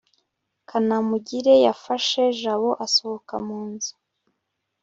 kanamugire 0.69 1.53
yafashe 1.65 2.21
jabo 2.39 2.69
asohoka 2.85 3.33
mu 3.45 3.59
nzu 3.71 3.93